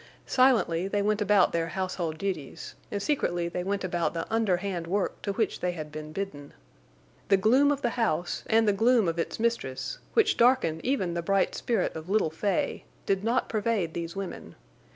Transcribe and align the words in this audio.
Silently 0.25 0.87
they 0.87 1.03
went 1.03 1.21
about 1.21 1.51
their 1.51 1.67
household 1.67 2.17
duties, 2.17 2.73
and 2.89 3.03
secretly 3.03 3.47
they 3.47 3.63
went 3.63 3.83
about 3.83 4.15
the 4.15 4.25
underhand 4.33 4.87
work 4.87 5.21
to 5.21 5.31
which 5.33 5.59
they 5.59 5.73
had 5.73 5.91
been 5.91 6.11
bidden. 6.11 6.55
The 7.29 7.37
gloom 7.37 7.71
of 7.71 7.83
the 7.83 7.91
house 7.91 8.43
and 8.47 8.67
the 8.67 8.73
gloom 8.73 9.07
of 9.07 9.19
its 9.19 9.39
mistress, 9.39 9.99
which 10.15 10.37
darkened 10.37 10.83
even 10.83 11.13
the 11.13 11.21
bright 11.21 11.53
spirit 11.53 11.95
of 11.95 12.09
little 12.09 12.31
Fay, 12.31 12.83
did 13.05 13.23
not 13.23 13.47
pervade 13.47 13.93
these 13.93 14.15
women. 14.15 14.55